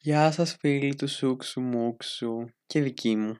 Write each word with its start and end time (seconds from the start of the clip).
Γεια 0.00 0.30
σας 0.30 0.56
φίλοι 0.60 0.94
του 0.94 1.08
Σούξου 1.08 1.60
Μούξου 1.60 2.44
και 2.66 2.80
δική 2.80 3.16
μου. 3.16 3.36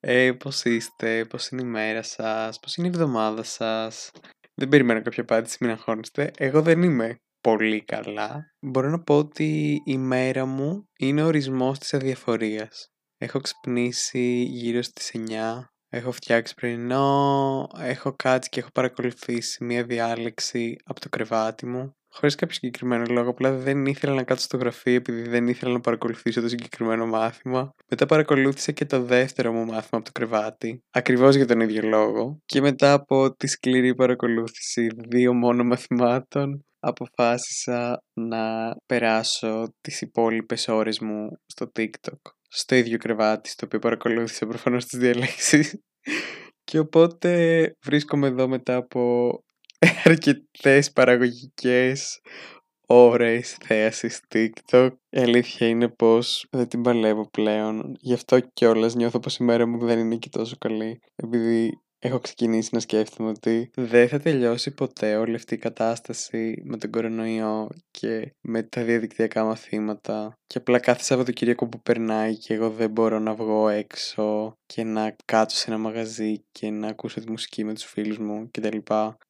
Ε, 0.00 0.32
πώς 0.32 0.64
είστε, 0.64 1.24
πώς 1.24 1.48
είναι 1.48 1.62
η 1.62 1.64
μέρα 1.64 2.02
σας, 2.02 2.58
πώς 2.58 2.76
είναι 2.76 2.86
η 2.86 2.90
εβδομάδα 2.90 3.42
σας. 3.42 4.10
Δεν 4.54 4.68
περιμένω 4.68 5.02
κάποια 5.02 5.22
απάντηση, 5.22 5.56
μην 5.60 5.70
αγχώνεστε. 5.70 6.30
Εγώ 6.36 6.62
δεν 6.62 6.82
είμαι 6.82 7.16
πολύ 7.40 7.84
καλά. 7.84 8.44
Μπορώ 8.60 8.88
να 8.88 9.02
πω 9.02 9.18
ότι 9.18 9.82
η 9.84 9.98
μέρα 9.98 10.44
μου 10.44 10.88
είναι 10.98 11.22
ορισμός 11.22 11.78
της 11.78 11.94
αδιαφορίας. 11.94 12.88
Έχω 13.18 13.40
ξυπνήσει 13.40 14.42
γύρω 14.42 14.82
στις 14.82 15.10
9, 15.14 15.64
έχω 15.88 16.12
φτιάξει 16.12 16.54
πρωινό, 16.54 17.66
έχω 17.78 18.12
κάτσει 18.16 18.48
και 18.48 18.60
έχω 18.60 18.70
παρακολουθήσει 18.70 19.64
μία 19.64 19.84
διάλεξη 19.84 20.76
από 20.84 21.00
το 21.00 21.08
κρεβάτι 21.08 21.66
μου. 21.66 21.94
Χωρίς 22.12 22.34
κάποιο 22.34 22.54
συγκεκριμένο 22.54 23.04
λόγο, 23.08 23.30
απλά 23.30 23.52
δεν 23.52 23.86
ήθελα 23.86 24.14
να 24.14 24.22
κάτσω 24.22 24.44
στο 24.44 24.56
γραφείο 24.56 24.94
επειδή 24.94 25.28
δεν 25.28 25.48
ήθελα 25.48 25.72
να 25.72 25.80
παρακολουθήσω 25.80 26.40
το 26.40 26.48
συγκεκριμένο 26.48 27.06
μάθημα. 27.06 27.74
Μετά 27.88 28.06
παρακολούθησα 28.06 28.72
και 28.72 28.84
το 28.84 29.02
δεύτερο 29.02 29.52
μου 29.52 29.64
μάθημα 29.64 29.88
από 29.90 30.04
το 30.04 30.10
κρεβάτι, 30.12 30.82
ακριβώς 30.90 31.34
για 31.34 31.46
τον 31.46 31.60
ίδιο 31.60 31.82
λόγο. 31.82 32.38
Και 32.44 32.60
μετά 32.60 32.92
από 32.92 33.34
τη 33.34 33.46
σκληρή 33.46 33.94
παρακολούθηση 33.94 34.86
δύο 35.08 35.34
μόνο 35.34 35.64
μαθημάτων, 35.64 36.64
αποφάσισα 36.80 38.02
να 38.12 38.74
περάσω 38.86 39.74
τις 39.80 40.00
υπόλοιπες 40.00 40.68
ώρες 40.68 40.98
μου 41.00 41.28
στο 41.46 41.72
TikTok. 41.78 42.20
Στο 42.48 42.74
ίδιο 42.74 42.98
κρεβάτι, 42.98 43.48
στο 43.48 43.66
οποίο 43.66 43.78
παρακολούθησα 43.78 44.46
προφανώς 44.46 44.86
τις 44.86 44.98
διαλέξεις. 44.98 45.80
Και 46.64 46.78
οπότε 46.78 47.72
βρίσκομαι 47.84 48.26
εδώ 48.26 48.48
μετά 48.48 48.76
από 48.76 49.30
αρκετές 50.04 50.92
παραγωγικές 50.92 52.20
ώρες 52.86 53.56
θέασης 53.60 54.20
TikTok. 54.34 54.90
Η 55.10 55.20
αλήθεια 55.20 55.68
είναι 55.68 55.88
πως 55.88 56.46
δεν 56.50 56.68
την 56.68 56.82
παλεύω 56.82 57.30
πλέον. 57.30 57.96
Γι' 58.00 58.12
αυτό 58.12 58.40
κιόλας 58.40 58.94
νιώθω 58.94 59.20
πως 59.20 59.36
η 59.36 59.44
μέρα 59.44 59.66
μου 59.66 59.86
δεν 59.86 59.98
είναι 59.98 60.16
και 60.16 60.28
τόσο 60.28 60.56
καλή. 60.58 61.00
Επειδή 61.14 61.80
έχω 62.00 62.18
ξεκινήσει 62.18 62.68
να 62.72 62.80
σκέφτομαι 62.80 63.28
ότι 63.28 63.70
δεν 63.74 64.08
θα 64.08 64.18
τελειώσει 64.20 64.70
ποτέ 64.70 65.16
όλη 65.16 65.34
αυτή 65.34 65.54
η 65.54 65.58
κατάσταση 65.58 66.62
με 66.64 66.76
τον 66.76 66.90
κορονοϊό 66.90 67.68
και 67.90 68.34
με 68.40 68.62
τα 68.62 68.82
διαδικτυακά 68.82 69.44
μαθήματα 69.44 70.38
και 70.46 70.58
απλά 70.58 70.78
κάθε 70.78 71.02
Σαββατοκύριακο 71.02 71.68
που 71.68 71.82
περνάει 71.82 72.36
και 72.36 72.54
εγώ 72.54 72.70
δεν 72.70 72.90
μπορώ 72.90 73.18
να 73.18 73.34
βγω 73.34 73.68
έξω 73.68 74.54
και 74.66 74.84
να 74.84 75.16
κάτσω 75.24 75.56
σε 75.56 75.70
ένα 75.70 75.78
μαγαζί 75.78 76.44
και 76.52 76.70
να 76.70 76.88
ακούσω 76.88 77.20
τη 77.20 77.30
μουσική 77.30 77.64
με 77.64 77.74
τους 77.74 77.84
φίλους 77.84 78.18
μου 78.18 78.48
κτλ. 78.50 78.76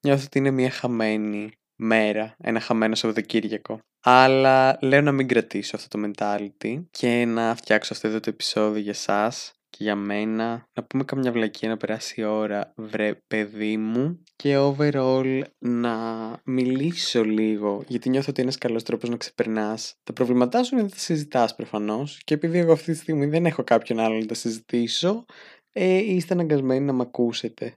Νιώθω 0.04 0.24
ότι 0.24 0.38
είναι 0.38 0.50
μια 0.50 0.70
χαμένη 0.70 1.50
μέρα, 1.80 2.34
ένα 2.38 2.60
χαμένο 2.60 2.94
Σαββατοκύριακο. 2.94 3.80
Αλλά 4.02 4.78
λέω 4.80 5.00
να 5.00 5.12
μην 5.12 5.28
κρατήσω 5.28 5.76
αυτό 5.76 5.98
το 5.98 6.10
mentality 6.10 6.82
και 6.91 7.24
να 7.24 7.54
φτιάξω 7.54 7.94
αυτό 7.94 8.08
εδώ 8.08 8.20
το 8.20 8.30
επεισόδιο 8.30 8.80
για 8.80 8.94
σας 8.94 9.52
και 9.52 9.59
για 9.81 9.97
μένα 9.97 10.69
να 10.73 10.84
πούμε 10.84 11.05
καμιά 11.05 11.33
βλακία 11.33 11.69
να 11.69 11.77
περάσει 11.77 12.20
η 12.20 12.25
ώρα 12.25 12.73
βρε 12.77 13.14
παιδί 13.27 13.77
μου 13.77 14.22
και 14.37 14.56
overall 14.59 15.42
να 15.59 15.97
μιλήσω 16.45 17.25
λίγο 17.25 17.84
γιατί 17.87 18.09
νιώθω 18.09 18.27
ότι 18.31 18.41
είναι 18.41 18.50
ένας 18.50 18.59
καλός 18.59 18.83
τρόπος 18.83 19.09
να 19.09 19.17
ξεπερνάς. 19.17 19.95
Τα 20.03 20.12
προβλήματά 20.12 20.62
σου 20.62 20.75
είναι 20.75 20.83
να 20.83 20.91
τα 20.91 20.98
συζητάς 20.98 21.55
προφανώς 21.55 22.20
και 22.25 22.34
επειδή 22.34 22.59
εγώ 22.59 22.72
αυτή 22.72 22.92
τη 22.92 22.98
στιγμή 22.98 23.27
δεν 23.27 23.47
έχω 23.47 23.64
κάποιον 23.64 23.98
άλλο 23.98 24.19
να 24.19 24.27
τα 24.27 24.34
συζητήσω 24.34 25.25
ε, 25.72 25.97
είστε 25.97 26.34
αναγκασμένοι 26.34 26.84
να 26.84 26.92
μ' 26.92 27.00
ακούσετε 27.00 27.75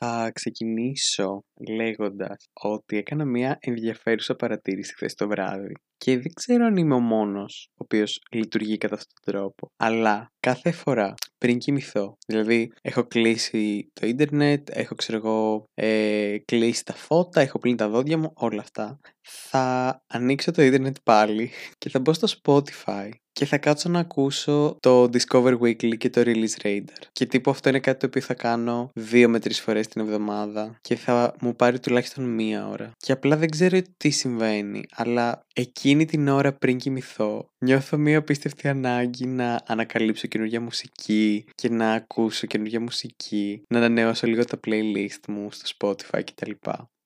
Θα 0.00 0.30
ξεκινήσω 0.34 1.44
λέγοντας 1.68 2.48
ότι 2.52 2.96
έκανα 2.96 3.24
μια 3.24 3.58
ενδιαφέρουσα 3.60 4.34
παρατήρηση 4.34 4.94
χθες 4.94 5.14
το 5.14 5.28
βράδυ 5.28 5.72
και 5.96 6.18
δεν 6.18 6.32
ξέρω 6.34 6.64
αν 6.64 6.76
είμαι 6.76 6.94
ο 6.94 7.00
μόνος 7.00 7.68
ο 7.70 7.74
οποίος 7.76 8.20
λειτουργεί 8.30 8.78
κατά 8.78 8.94
αυτόν 8.94 9.14
τον 9.24 9.34
τρόπο 9.34 9.70
αλλά 9.76 10.32
κάθε 10.40 10.72
φορά 10.72 11.14
πριν 11.38 11.58
κοιμηθώ 11.58 12.16
δηλαδή 12.26 12.72
έχω 12.82 13.04
κλείσει 13.04 13.90
το 13.92 14.06
ίντερνετ 14.06 14.68
έχω 14.72 14.94
ξέρω 14.94 15.18
εγώ 15.18 15.64
ε, 15.74 16.36
κλείσει 16.44 16.84
τα 16.84 16.94
φώτα 16.94 17.40
έχω 17.40 17.58
πλύνει 17.58 17.76
τα 17.76 17.88
δόντια 17.88 18.18
μου 18.18 18.32
όλα 18.34 18.60
αυτά 18.60 18.98
θα 19.20 20.02
ανοίξω 20.06 20.50
το 20.50 20.62
ίντερνετ 20.62 20.96
πάλι 21.02 21.50
και 21.78 21.88
θα 21.88 22.00
μπω 22.00 22.12
στο 22.12 22.28
Spotify 22.42 23.10
και 23.38 23.46
θα 23.46 23.58
κάτσω 23.58 23.88
να 23.88 23.98
ακούσω 23.98 24.76
το 24.80 25.02
Discover 25.02 25.58
Weekly 25.58 25.96
και 25.98 26.10
το 26.10 26.22
Release 26.24 26.62
Radar. 26.62 27.02
Και 27.12 27.26
τύπου 27.26 27.50
αυτό 27.50 27.68
είναι 27.68 27.80
κάτι 27.80 27.98
το 27.98 28.06
οποίο 28.06 28.20
θα 28.20 28.34
κάνω 28.34 28.90
δύο 28.94 29.28
με 29.28 29.38
τρεις 29.38 29.60
φορές 29.60 29.88
την 29.88 30.00
εβδομάδα 30.00 30.78
και 30.80 30.96
θα 30.96 31.34
μου 31.40 31.56
πάρει 31.56 31.80
τουλάχιστον 31.80 32.24
μία 32.24 32.68
ώρα. 32.68 32.92
Και 32.96 33.12
απλά 33.12 33.36
δεν 33.36 33.50
ξέρω 33.50 33.78
τι 33.96 34.10
συμβαίνει, 34.10 34.84
αλλά 34.94 35.46
εκείνη 35.54 36.04
την 36.04 36.28
ώρα 36.28 36.52
πριν 36.52 36.78
κοιμηθώ 36.78 37.48
νιώθω 37.64 37.96
μία 37.96 38.18
απίστευτη 38.18 38.68
ανάγκη 38.68 39.26
να 39.26 39.60
ανακαλύψω 39.66 40.26
καινούργια 40.26 40.60
μουσική 40.60 41.44
και 41.54 41.68
να 41.68 41.92
ακούσω 41.92 42.46
καινούργια 42.46 42.80
μουσική, 42.80 43.62
να 43.68 43.78
ανανεώσω 43.78 44.26
λίγο 44.26 44.44
τα 44.44 44.60
playlist 44.66 45.22
μου 45.28 45.48
στο 45.52 45.70
Spotify 45.78 46.20
κτλ 46.24 46.50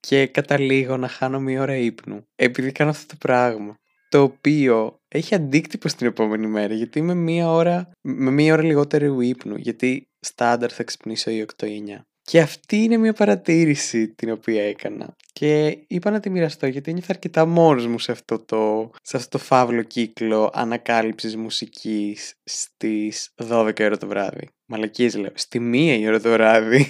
και 0.07 0.27
καταλήγω 0.27 0.97
να 0.97 1.09
χάνω 1.09 1.41
μία 1.41 1.63
ώρα 1.63 1.77
ύπνου 1.77 2.23
επειδή 2.35 2.73
κάνω 2.73 2.91
αυτό 2.91 3.07
το 3.07 3.17
πράγμα 3.19 3.75
το 4.13 4.23
οποίο 4.23 5.01
έχει 5.09 5.35
αντίκτυπο 5.35 5.89
στην 5.89 6.07
επόμενη 6.07 6.47
μέρα 6.47 6.75
γιατί 6.75 6.99
είμαι 6.99 7.15
μία 7.15 7.51
ώρα, 7.51 7.91
με 8.01 8.31
μία 8.31 8.53
ώρα 8.53 8.63
λιγότερο 8.63 9.21
ύπνου 9.21 9.57
γιατί 9.57 10.09
στάνταρ 10.21 10.71
θα 10.75 10.83
ξυπνήσω 10.83 11.31
ή 11.31 11.47
8 11.57 11.67
ή 11.67 11.85
9 11.87 12.01
και 12.23 12.41
αυτή 12.41 12.77
είναι 12.77 12.97
μια 12.97 13.13
παρατήρηση 13.13 14.09
την 14.09 14.31
οποία 14.31 14.63
έκανα. 14.69 15.17
Και 15.33 15.79
είπα 15.87 16.11
να 16.11 16.21
τη 16.21 16.31
μοιραστώ 16.31 16.67
γιατί 16.67 16.91
ένιωθα 16.91 17.13
αρκετά 17.13 17.47
μόνος 17.47 17.87
μου 17.87 17.99
σε 17.99 18.13
αυτό 18.13 18.39
το, 18.39 18.91
σε 19.03 19.17
αυτό 19.17 19.39
το 19.39 19.45
φαύλο 19.45 19.83
κύκλο 19.83 20.51
ανακάλυψης 20.55 21.37
μουσικής 21.37 22.35
στις 22.45 23.35
12 23.49 23.81
ώρα 23.81 23.97
το 23.97 24.07
βράδυ. 24.07 24.49
Μαλακίες 24.67 25.17
λέω, 25.17 25.33
στη 25.35 25.59
μία 25.59 25.95
η 25.95 26.07
ώρα 26.07 26.21
το 26.21 26.31
βράδυ. 26.31 26.87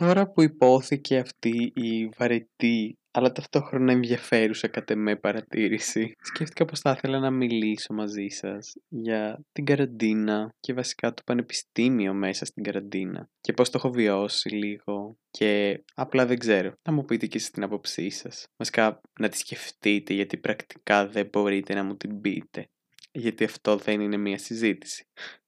Τώρα 0.00 0.30
που 0.30 0.42
υπόθηκε 0.42 1.18
αυτή 1.18 1.72
η 1.74 2.08
βαρετή 2.16 2.98
αλλά 3.16 3.32
ταυτόχρονα 3.32 3.92
ενδιαφέρουσα 3.92 4.68
κατ' 4.68 4.90
εμέ 4.90 5.16
παρατήρηση, 5.16 6.14
σκέφτηκα 6.20 6.64
πως 6.64 6.80
θα 6.80 6.90
ήθελα 6.90 7.18
να 7.18 7.30
μιλήσω 7.30 7.94
μαζί 7.94 8.28
σας 8.28 8.72
για 8.88 9.40
την 9.52 9.64
καραντίνα 9.64 10.54
και 10.60 10.72
βασικά 10.72 11.14
το 11.14 11.22
πανεπιστήμιο 11.26 12.14
μέσα 12.14 12.44
στην 12.44 12.62
καραντίνα 12.62 13.28
και 13.40 13.52
πώς 13.52 13.70
το 13.70 13.78
έχω 13.78 13.90
βιώσει 13.90 14.48
λίγο 14.48 15.16
και 15.30 15.82
απλά 15.94 16.26
δεν 16.26 16.38
ξέρω. 16.38 16.72
Να 16.88 16.92
μου 16.92 17.04
πείτε 17.04 17.26
και 17.26 17.36
εσείς 17.36 17.50
την 17.50 17.62
άποψή 17.62 18.10
σας. 18.10 18.46
Βασικά 18.56 19.00
να 19.20 19.28
τη 19.28 19.38
σκεφτείτε 19.38 20.14
γιατί 20.14 20.36
πρακτικά 20.36 21.08
δεν 21.08 21.28
μπορείτε 21.32 21.74
να 21.74 21.84
μου 21.84 21.96
την 21.96 22.20
πείτε. 22.20 22.68
Γιατί 23.12 23.44
αυτό 23.44 23.76
δεν 23.76 24.00
είναι 24.00 24.16
μια 24.16 24.38
συζήτηση. 24.38 25.04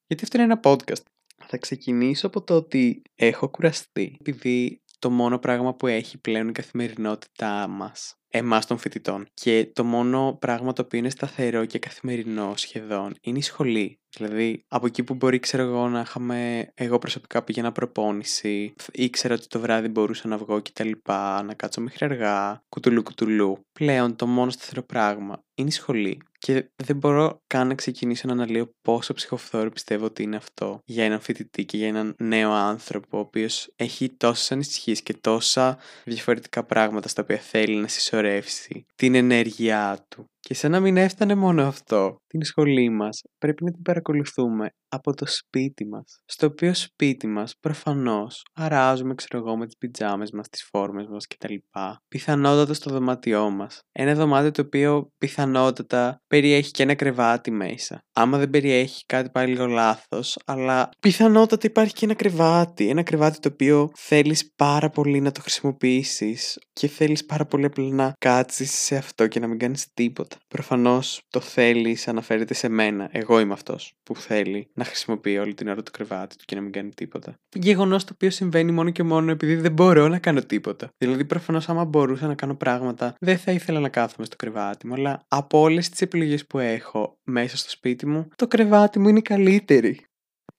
Γιατί 0.07 0.25
αυτό 0.25 0.37
είναι 0.37 0.53
ένα 0.53 0.61
podcast. 0.65 1.03
Θα 1.47 1.57
ξεκινήσω 1.57 2.27
από 2.27 2.43
το 2.43 2.55
ότι 2.55 3.03
έχω 3.15 3.49
κουραστεί 3.49 4.17
επειδή 4.21 4.83
το 4.99 5.11
μόνο 5.11 5.39
πράγμα 5.39 5.75
που 5.75 5.87
έχει 5.87 6.19
πλέον 6.19 6.49
η 6.49 6.53
καθημερινότητά 6.53 7.69
μας 7.69 8.19
εμάς 8.31 8.67
των 8.67 8.79
φοιτητών 8.79 9.27
και 9.35 9.71
το 9.73 9.85
μόνο 9.85 10.37
πράγμα 10.41 10.73
το 10.73 10.83
οποίο 10.83 10.99
είναι 10.99 11.11
σταθερό 11.11 11.65
και 11.65 11.79
καθημερινό 11.79 12.53
σχεδόν 12.57 13.15
είναι 13.21 13.39
η 13.39 13.43
σχολή. 13.43 14.01
Δηλαδή, 14.17 14.65
από 14.69 14.87
εκεί 14.87 15.03
που 15.03 15.15
μπορεί, 15.15 15.39
ξέρω 15.39 15.63
εγώ, 15.63 15.89
να 15.89 16.01
είχαμε. 16.01 16.71
Εγώ 16.75 16.99
προσωπικά 16.99 17.43
πήγαινα 17.43 17.73
προπόνηση, 17.73 18.75
ήξερα 18.93 19.35
ότι 19.35 19.47
το 19.47 19.61
βράδυ 19.61 19.89
μπορούσα 19.89 20.29
να 20.29 20.39
βγω 20.39 20.61
και 20.61 20.71
τα 20.75 20.85
λοιπά, 20.85 21.43
να 21.43 21.55
κάτσω 21.55 21.81
μέχρι 21.81 22.05
αργά, 22.05 22.63
κουτουλού 22.69 23.03
κουτουλού. 23.03 23.59
Πλέον 23.73 24.17
το 24.17 24.27
μόνο 24.27 24.51
σταθερό 24.51 24.83
πράγμα 24.83 25.45
είναι 25.55 25.69
η 25.69 25.73
σχολή. 25.73 26.23
Και 26.39 26.71
δεν 26.77 26.97
μπορώ 26.97 27.43
καν 27.47 27.69
να 27.69 27.75
ξεκινήσω 27.75 28.27
να 28.27 28.33
αναλύω 28.33 28.75
πόσο 28.83 29.15
ψυχοφθόρο 29.15 29.71
πιστεύω 29.71 30.05
ότι 30.05 30.23
είναι 30.23 30.37
αυτό 30.37 30.81
για 30.85 31.05
έναν 31.05 31.21
φοιτητή 31.21 31.65
και 31.65 31.77
για 31.77 31.89
έναν 31.89 32.15
νέο 32.19 32.53
άνθρωπο, 32.53 33.17
ο 33.17 33.21
οποίος 33.21 33.73
έχει 33.77 34.11
τόσες 34.11 34.53
ανησυχίες 34.53 35.03
και 35.03 35.15
τόσα 35.15 35.79
διαφορετικά 36.05 36.65
πράγματα 36.65 37.09
στα 37.09 37.23
οποία 37.23 37.39
θέλει 37.39 37.77
να 37.77 37.89
συσσωρεύσει 37.89 38.87
την 38.95 39.15
ενέργειά 39.15 40.07
του. 40.09 40.25
Και 40.41 40.55
σαν 40.55 40.71
να 40.71 40.81
μην 40.81 40.97
έφτανε 40.97 41.35
μόνο 41.35 41.63
αυτό, 41.67 42.17
την 42.27 42.45
σχολή 42.45 42.91
μας 42.91 43.23
πρέπει 43.39 43.65
να 43.65 43.71
την 43.71 43.83
παρακολουθούμε 43.83 44.69
από 44.89 45.15
το 45.15 45.27
σπίτι 45.27 45.87
μας. 45.87 46.21
Στο 46.25 46.47
οποίο 46.47 46.75
σπίτι 46.75 47.27
μας 47.27 47.55
προφανώς 47.61 48.43
αράζουμε 48.55 49.15
ξέρω 49.15 49.39
εγώ 49.39 49.57
με 49.57 49.67
τις 49.67 49.77
πιτζάμες 49.77 50.31
μας, 50.31 50.49
τις 50.49 50.69
φόρμες 50.71 51.07
μας 51.07 51.27
κτλ. 51.27 51.55
Πιθανότατα 52.09 52.75
στο 52.75 52.91
δωμάτιό 52.91 53.51
μας. 53.51 53.81
Ένα 53.93 54.15
δωμάτιο 54.15 54.51
το 54.51 54.63
οποίο 54.63 55.11
πιθανότατα 55.19 56.23
περιέχει 56.27 56.71
και 56.71 56.83
ένα 56.83 56.95
κρεβάτι 56.95 57.51
μέσα. 57.51 58.01
Άμα 58.13 58.39
δεν 58.39 58.51
περιέχει 58.51 59.05
κάτι 59.07 59.31
πάλι 59.31 59.53
λίγο 59.53 59.67
λάθος, 59.67 60.39
αλλά 60.47 60.89
πιθανότατα 61.01 61.67
υπάρχει 61.67 61.95
και 61.95 62.05
ένα 62.05 62.15
κρεβάτι. 62.15 62.89
Ένα 62.89 63.03
κρεβάτι 63.03 63.39
το 63.39 63.49
οποίο 63.53 63.91
θέλεις 63.97 64.53
πάρα 64.57 64.91
πολύ 64.91 65.21
να 65.21 65.33
το 65.33 65.41
χρησιμοποιήσεις 65.41 66.59
και 66.73 66.89
θέλεις 66.89 67.25
πάρα 67.25 67.47
πολύ 67.47 67.65
απλά 67.65 67.95
να 67.95 68.13
κάτσεις 68.19 68.71
σε 68.71 68.97
αυτό 68.97 69.27
και 69.27 69.41
να 69.41 69.47
μην 69.47 69.59
κάνεις 69.59 69.93
τίποτα 69.95 70.28
τίποτα. 70.29 70.47
Προφανώς 70.49 71.23
το 71.31 71.41
θέλει 71.41 71.99
αναφέρεται 72.07 72.55
σε 72.55 72.69
μένα. 72.69 73.09
Εγώ 73.13 73.41
είμαι 73.41 73.53
αυτός 73.53 73.95
που 74.03 74.17
θέλει 74.17 74.71
να 74.75 74.85
χρησιμοποιεί 74.85 75.39
όλη 75.39 75.55
την 75.55 75.69
ώρα 75.69 75.83
το 75.83 75.91
κρεβάτι 75.91 76.37
του 76.37 76.45
και 76.45 76.55
να 76.55 76.61
μην 76.61 76.73
κάνει 76.73 76.91
τίποτα. 76.95 77.35
Γεγονός 77.55 78.05
το 78.05 78.11
οποίο 78.15 78.31
συμβαίνει 78.31 78.73
μόνο 78.73 78.91
και 78.91 79.03
μόνο 79.03 79.31
επειδή 79.31 79.55
δεν 79.55 79.73
μπορώ 79.73 80.09
να 80.09 80.19
κάνω 80.19 80.41
τίποτα. 80.41 80.89
Δηλαδή, 80.99 81.25
προφανώς, 81.25 81.69
άμα 81.69 81.85
μπορούσα 81.85 82.27
να 82.27 82.35
κάνω 82.35 82.55
πράγματα, 82.55 83.15
δεν 83.21 83.39
θα 83.39 83.53
ήθελα 83.53 83.81
να 83.81 83.89
κάθομαι 83.89 84.27
στο 84.27 84.37
κρεβάτι 84.37 84.87
μου. 84.87 84.95
Αλλά 84.95 85.25
από 85.29 85.61
όλες 85.61 85.89
τις 85.89 86.01
επιλογές 86.01 86.47
που 86.47 86.59
έχω 86.59 87.19
μέσα 87.25 87.57
στο 87.57 87.71
σπίτι 87.71 88.07
μου, 88.07 88.29
το 88.37 88.49
κρεβάτι 88.49 88.99
μου 88.99 89.09
είναι 89.09 89.21
καλύτερη. 89.21 90.08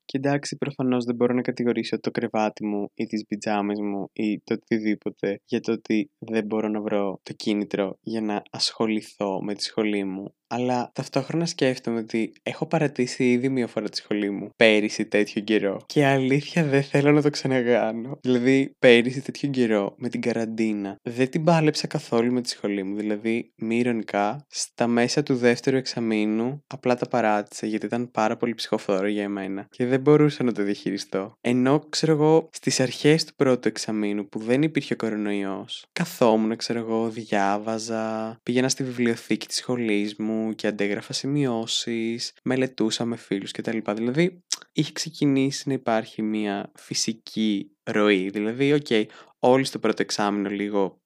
Και 0.09 0.17
εντάξει, 0.17 0.57
προφανώς 0.57 1.05
δεν 1.05 1.15
μπορώ 1.15 1.33
να 1.33 1.41
κατηγορήσω 1.41 1.99
το 1.99 2.11
κρεβάτι 2.11 2.65
μου 2.65 2.91
ή 2.93 3.05
τις 3.05 3.25
πιτζάμες 3.25 3.79
μου 3.79 4.09
ή 4.13 4.41
το 4.43 4.53
οτιδήποτε 4.53 5.41
για 5.45 5.59
το 5.59 5.71
ότι 5.71 6.09
δεν 6.17 6.45
μπορώ 6.45 6.67
να 6.67 6.81
βρω 6.81 7.19
το 7.23 7.33
κίνητρο 7.33 7.97
για 8.01 8.21
να 8.21 8.41
ασχοληθώ 8.49 9.41
με 9.43 9.53
τη 9.53 9.63
σχολή 9.63 10.03
μου 10.03 10.33
αλλά 10.51 10.91
ταυτόχρονα 10.93 11.45
σκέφτομαι 11.45 11.99
ότι 11.99 12.33
έχω 12.43 12.65
παρατήσει 12.65 13.31
ήδη 13.31 13.49
μία 13.49 13.67
φορά 13.67 13.89
τη 13.89 13.97
σχολή 13.97 14.29
μου 14.29 14.49
πέρυσι 14.55 15.05
τέτοιο 15.05 15.41
καιρό. 15.41 15.81
Και 15.85 16.05
αλήθεια 16.05 16.63
δεν 16.63 16.83
θέλω 16.83 17.11
να 17.11 17.21
το 17.21 17.29
ξαναγάνω. 17.29 18.17
Δηλαδή, 18.21 18.75
πέρυσι 18.79 19.21
τέτοιο 19.21 19.49
καιρό 19.49 19.93
με 19.97 20.09
την 20.09 20.21
καραντίνα 20.21 20.95
δεν 21.03 21.29
την 21.29 21.43
πάλεψα 21.43 21.87
καθόλου 21.87 22.33
με 22.33 22.41
τη 22.41 22.49
σχολή 22.49 22.83
μου. 22.83 22.95
Δηλαδή, 22.95 23.51
μη 23.55 23.77
ηρωνικά, 23.77 24.45
στα 24.47 24.87
μέσα 24.87 25.23
του 25.23 25.35
δεύτερου 25.35 25.77
εξαμήνου 25.77 26.63
απλά 26.67 26.95
τα 26.95 27.07
παράτησα 27.07 27.65
γιατί 27.65 27.85
ήταν 27.85 28.11
πάρα 28.11 28.37
πολύ 28.37 28.53
ψυχοφθόρο 28.53 29.07
για 29.07 29.23
εμένα 29.23 29.67
και 29.69 29.85
δεν 29.85 29.98
μπορούσα 29.99 30.43
να 30.43 30.51
το 30.51 30.63
διαχειριστώ. 30.63 31.33
Ενώ, 31.41 31.79
ξέρω 31.89 32.11
εγώ, 32.11 32.49
στις 32.51 32.79
αρχές 32.79 33.25
του 33.25 33.35
πρώτου 33.35 33.67
εξαμήνου 33.67 34.29
που 34.29 34.39
δεν 34.39 34.61
υπήρχε 34.61 34.93
ο 34.93 34.95
κορονοϊός, 34.95 35.85
καθόμουν, 35.91 36.55
ξέρω 36.55 36.79
εγώ, 36.79 37.09
διάβαζα, 37.09 38.37
πήγαινα 38.43 38.69
στη 38.69 38.83
βιβλιοθήκη 38.83 39.47
της 39.47 39.55
σχολής 39.55 40.15
μου 40.15 40.53
και 40.55 40.67
αντέγραφα 40.67 41.13
σημειώσεις, 41.13 42.33
μελετούσα 42.43 43.05
με 43.05 43.15
φίλους 43.15 43.51
κτλ. 43.51 43.77
Δηλαδή 43.93 44.43
είχε 44.73 44.91
ξεκινήσει 44.91 45.67
να 45.67 45.73
υπάρχει 45.73 46.21
μια 46.21 46.71
φυσική 46.75 47.71
ροή. 47.83 48.29
Δηλαδή, 48.29 48.73
ok, 48.73 48.85
okay, 48.89 49.05
όλοι 49.39 49.63
στο 49.63 49.79
πρώτο 49.79 50.01
εξάμηνο 50.01 50.49
λίγο 50.49 51.01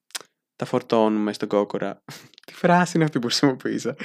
τα 0.56 0.64
φορτώνουμε 0.64 1.32
στον 1.32 1.48
κόκορα. 1.48 2.02
Τι 2.46 2.54
φράση 2.54 2.92
είναι 2.96 3.04
αυτή 3.04 3.18
που 3.18 3.26
χρησιμοποίησα. 3.26 3.96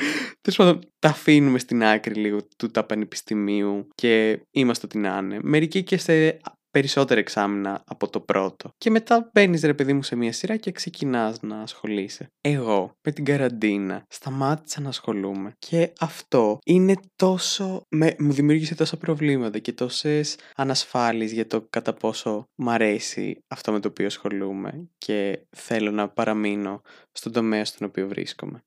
Τέλος 0.42 0.58
πάντων, 0.58 0.80
τα 1.00 1.10
αφήνουμε 1.10 1.60
στην 1.60 1.84
άκρη 1.84 2.14
λίγο 2.14 2.48
του 2.58 2.72
τα 2.72 2.84
πανεπιστημίου 2.84 3.88
και 3.96 4.42
είμαστε 4.52 4.86
ό,τι 4.86 4.98
να 4.98 5.18
είναι. 5.18 5.40
Μερικοί 5.42 5.84
και 5.84 5.98
σε 5.98 6.40
περισσότερα 6.72 7.20
εξάμεινα 7.20 7.84
από 7.86 8.10
το 8.10 8.20
πρώτο. 8.20 8.70
Και 8.78 8.90
μετά 8.90 9.30
μπαίνεις 9.34 9.62
ρε 9.62 9.74
παιδί 9.74 9.94
μου 9.94 10.04
σε 10.04 10.16
μια 10.16 10.32
σειρά 10.32 10.58
και 10.58 10.72
ξεκινάς 10.72 11.42
να 11.42 11.62
ασχολείσαι. 11.62 12.32
Εγώ 12.42 12.92
με 13.06 13.12
την 13.12 13.26
καραντίνα 13.26 14.06
σταμάτησα 14.10 14.82
να 14.82 14.90
ασχολούμαι. 14.90 15.54
Και 15.60 15.94
αυτό 16.00 16.60
είναι 16.66 16.96
τόσο. 17.16 17.82
Με, 17.90 18.16
μου 18.20 18.32
δημιούργησε 18.32 18.76
τόσα 18.76 18.98
προβλήματα 18.98 19.60
και 19.60 19.74
τόσες 19.74 20.38
ανασφάλειες 20.56 21.32
για 21.32 21.48
το 21.48 21.68
κατά 21.70 21.94
πόσο 21.94 22.44
μ' 22.56 22.70
αρέσει 22.70 23.44
αυτό 23.48 23.72
με 23.72 23.80
το 23.80 23.88
οποίο 23.88 24.06
ασχολούμαι 24.06 24.90
και 24.98 25.46
θέλω 25.56 25.92
να 25.92 26.10
παραμείνω 26.10 26.82
στον 27.12 27.32
τομέα 27.32 27.66
στον 27.66 27.88
οποίο 27.88 28.08
βρίσκομαι. 28.08 28.64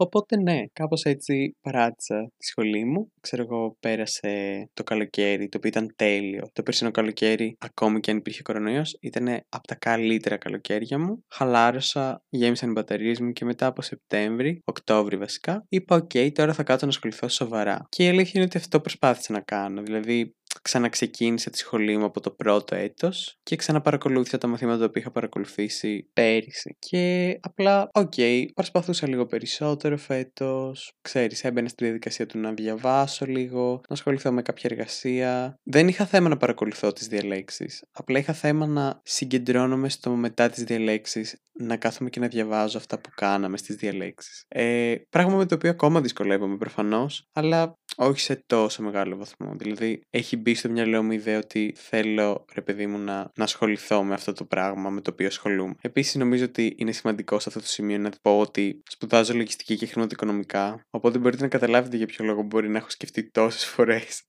Οπότε 0.00 0.36
ναι, 0.36 0.62
κάπως 0.72 1.02
έτσι 1.02 1.56
παράτησα 1.60 2.30
τη 2.36 2.46
σχολή 2.46 2.84
μου. 2.84 3.12
Ξέρω 3.20 3.42
εγώ 3.42 3.76
πέρασε 3.80 4.64
το 4.74 4.82
καλοκαίρι, 4.82 5.48
το 5.48 5.56
οποίο 5.56 5.70
ήταν 5.70 5.92
τέλειο. 5.96 6.50
Το 6.52 6.62
περσινό 6.62 6.90
καλοκαίρι, 6.90 7.56
ακόμη 7.58 8.00
και 8.00 8.10
αν 8.10 8.16
υπήρχε 8.16 8.42
κορονοϊός, 8.42 8.96
ήταν 9.00 9.28
από 9.48 9.66
τα 9.66 9.74
καλύτερα 9.74 10.36
καλοκαίρια 10.36 10.98
μου. 10.98 11.24
Χαλάρωσα, 11.28 12.22
γέμισαν 12.28 12.68
οι 12.68 12.72
μπαταρίες 12.72 13.20
μου 13.20 13.32
και 13.32 13.44
μετά 13.44 13.66
από 13.66 13.82
Σεπτέμβρη, 13.82 14.60
Οκτώβρη 14.64 15.16
βασικά, 15.16 15.64
είπα: 15.68 15.96
Οκ, 15.96 16.10
τώρα 16.32 16.52
θα 16.52 16.62
κάτσω 16.62 16.86
να 16.86 16.92
ασχοληθώ 16.92 17.28
σοβαρά. 17.28 17.86
Και 17.88 18.04
η 18.04 18.08
αλήθεια 18.08 18.32
είναι 18.34 18.44
ότι 18.44 18.56
αυτό 18.56 18.80
προσπάθησα 18.80 19.32
να 19.32 19.40
κάνω. 19.40 19.82
Δηλαδή, 19.82 20.34
ξαναξεκίνησα 20.62 21.50
τη 21.50 21.58
σχολή 21.58 21.96
μου 21.96 22.04
από 22.04 22.20
το 22.20 22.30
πρώτο 22.30 22.74
έτος 22.74 23.38
και 23.42 23.56
ξαναπαρακολούθησα 23.56 24.38
τα 24.38 24.46
μαθήματα 24.46 24.90
που 24.90 24.98
είχα 24.98 25.10
παρακολουθήσει 25.10 26.10
πέρυσι. 26.12 26.76
Και 26.78 27.38
απλά, 27.42 27.88
ok, 27.92 28.12
okay, 28.16 28.44
προσπαθούσα 28.54 29.08
λίγο 29.08 29.26
περισσότερο 29.26 29.96
φέτος. 29.96 30.92
Ξέρεις, 31.00 31.44
έμπαινα 31.44 31.68
στη 31.68 31.84
διαδικασία 31.84 32.26
του 32.26 32.38
να 32.38 32.52
διαβάσω 32.52 33.26
λίγο, 33.26 33.70
να 33.70 33.94
ασχοληθώ 33.94 34.32
με 34.32 34.42
κάποια 34.42 34.70
εργασία. 34.72 35.54
Δεν 35.62 35.88
είχα 35.88 36.06
θέμα 36.06 36.28
να 36.28 36.36
παρακολουθώ 36.36 36.92
τις 36.92 37.06
διαλέξεις. 37.06 37.84
Απλά 37.92 38.18
είχα 38.18 38.32
θέμα 38.32 38.66
να 38.66 39.00
συγκεντρώνομαι 39.02 39.88
στο 39.88 40.10
μετά 40.10 40.50
τις 40.50 40.64
διαλέξεις, 40.64 41.36
να 41.52 41.76
κάθομαι 41.76 42.10
και 42.10 42.20
να 42.20 42.28
διαβάζω 42.28 42.78
αυτά 42.78 43.00
που 43.00 43.10
κάναμε 43.14 43.56
στις 43.56 43.76
διαλέξεις. 43.76 44.44
Ε, 44.48 44.94
πράγμα 45.08 45.36
με 45.36 45.46
το 45.46 45.54
οποίο 45.54 45.70
ακόμα 45.70 46.00
δυσκολεύομαι 46.00 46.56
προφανώς, 46.56 47.28
αλλά 47.32 47.74
όχι 48.00 48.20
σε 48.20 48.42
τόσο 48.46 48.82
μεγάλο 48.82 49.16
βαθμό. 49.16 49.54
Δηλαδή, 49.56 50.00
έχει 50.10 50.36
μπει 50.36 50.54
στο 50.54 50.68
μυαλό 50.68 51.02
μου 51.02 51.12
η 51.12 51.14
ιδέα 51.14 51.38
ότι 51.38 51.74
θέλω, 51.76 52.44
ρε 52.54 52.60
παιδί 52.60 52.86
μου, 52.86 52.98
να, 52.98 53.30
να 53.34 53.44
ασχοληθώ 53.44 54.02
με 54.04 54.14
αυτό 54.14 54.32
το 54.32 54.44
πράγμα 54.44 54.90
με 54.90 55.00
το 55.00 55.10
οποίο 55.10 55.26
ασχολούμαι. 55.26 55.74
Επίσης, 55.80 56.14
νομίζω 56.14 56.44
ότι 56.44 56.74
είναι 56.78 56.92
σημαντικό 56.92 57.38
σε 57.38 57.48
αυτό 57.48 57.60
το 57.60 57.66
σημείο 57.66 57.98
να 57.98 58.10
πω 58.22 58.38
ότι 58.38 58.82
σπουδάζω 58.88 59.34
λογιστική 59.34 59.76
και 59.76 59.86
χρηματοοικονομικά. 59.86 60.80
Οπότε 60.90 61.18
μπορείτε 61.18 61.42
να 61.42 61.48
καταλάβετε 61.48 61.96
για 61.96 62.06
ποιο 62.06 62.24
λόγο 62.24 62.42
μπορεί 62.42 62.68
να 62.68 62.78
έχω 62.78 62.90
σκεφτεί 62.90 63.30
τόσες 63.30 63.64
φορές 63.66 64.22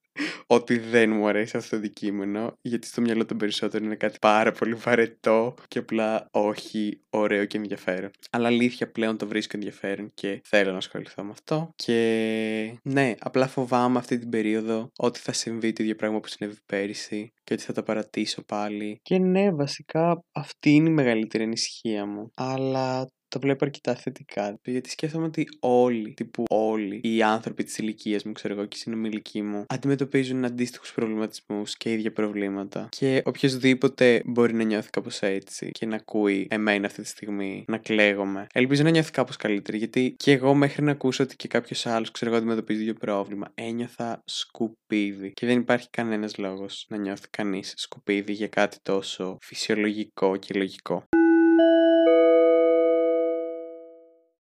ότι 0.47 0.77
δεν 0.77 1.11
μου 1.11 1.27
αρέσει 1.27 1.57
αυτό 1.57 1.69
το 1.69 1.75
αντικείμενο, 1.75 2.53
γιατί 2.61 2.87
στο 2.87 3.01
μυαλό 3.01 3.25
των 3.25 3.37
περισσότερων 3.37 3.85
είναι 3.85 3.95
κάτι 3.95 4.17
πάρα 4.21 4.51
πολύ 4.51 4.73
βαρετό 4.73 5.53
και 5.67 5.79
απλά 5.79 6.27
όχι 6.31 7.01
ωραίο 7.09 7.45
και 7.45 7.57
ενδιαφέρον. 7.57 8.09
Αλλά 8.31 8.47
αλήθεια 8.47 8.91
πλέον 8.91 9.17
το 9.17 9.27
βρίσκω 9.27 9.51
ενδιαφέρον 9.55 10.11
και 10.13 10.41
θέλω 10.43 10.71
να 10.71 10.77
ασχοληθώ 10.77 11.23
με 11.23 11.29
αυτό. 11.31 11.69
Και 11.75 12.79
ναι, 12.83 13.13
απλά 13.19 13.47
φοβάμαι 13.47 13.97
αυτή 13.97 14.17
την 14.17 14.29
περίοδο 14.29 14.91
ότι 14.97 15.19
θα 15.19 15.31
συμβεί 15.31 15.73
το 15.73 15.83
ίδιο 15.83 15.95
πράγμα 15.95 16.19
που 16.19 16.27
συνέβη 16.27 16.57
πέρυσι 16.65 17.31
και 17.43 17.53
ότι 17.53 17.63
θα 17.63 17.73
τα 17.73 17.83
παρατήσω 17.83 18.43
πάλι. 18.45 18.99
Και 19.01 19.17
ναι, 19.17 19.51
βασικά 19.51 20.23
αυτή 20.31 20.69
είναι 20.69 20.89
η 20.89 20.93
μεγαλύτερη 20.93 21.43
ανησυχία 21.43 22.05
μου. 22.05 22.31
Αλλά 22.33 23.07
το 23.29 23.39
βλέπω 23.39 23.65
αρκετά 23.65 23.95
θετικά. 23.95 24.59
Γιατί 24.65 24.89
σκέφτομαι 24.89 25.25
ότι 25.25 25.47
όλοι, 25.59 26.13
τύπου 26.13 26.43
όλοι 26.49 26.99
οι 27.03 27.23
άνθρωποι 27.23 27.63
της 27.63 27.77
ηλικίας 27.77 28.23
μου, 28.23 28.31
ξέρω 28.31 28.53
εγώ, 28.53 28.65
και 28.65 28.77
οι 28.77 28.79
συνομιλικοί 28.79 29.41
μου, 29.41 29.65
αντιμετωπίζουν 29.67 30.45
αντίστοιχους 30.45 30.93
προβληματισμούς 30.93 31.77
και 31.77 31.91
ίδια 31.91 32.11
προβλήματα. 32.11 32.87
Και 32.89 33.21
οποιοδήποτε 33.25 34.21
μπορεί 34.25 34.53
να 34.53 34.63
νιώθει 34.63 34.89
κάπως 34.89 35.21
έτσι 35.21 35.71
και 35.71 35.85
να 35.85 35.95
ακούει 35.95 36.47
εμένα 36.49 36.85
αυτή 36.85 37.01
τη 37.01 37.07
στιγμή 37.07 37.63
να 37.67 37.77
κλαίγομαι. 37.77 38.47
Ελπίζω 38.53 38.83
να 38.83 38.89
νιώθει 38.89 39.11
κάπως 39.11 39.35
καλύτερα. 39.35 39.77
Γιατί 39.77 40.13
και 40.17 40.31
εγώ 40.31 40.53
μέχρι 40.53 40.83
να 40.83 40.91
ακούσω 40.91 41.23
ότι 41.23 41.35
και 41.35 41.47
κάποιος 41.47 41.85
άλλος, 41.85 42.11
ξέρω 42.11 42.31
εγώ, 42.31 42.39
αντιμετωπίζει 42.39 42.81
ίδιο 42.81 42.93
πρόβλημα, 42.93 43.51
ένιωθα 43.55 44.21
σκουπίδι. 44.25 45.33
Και 45.33 45.45
δεν 45.45 45.59
υπάρχει 45.59 45.87
κανένας 45.89 46.37
λόγος 46.37 46.85
να 46.89 46.97
νιώθει 46.97 47.27
κανείς 47.29 47.73
σκουπίδι 47.77 48.33
για 48.33 48.47
κάτι 48.47 48.77
τόσο 48.83 49.37
φυσιολογικό 49.41 50.37
και 50.37 50.53
λογικό. 50.53 51.03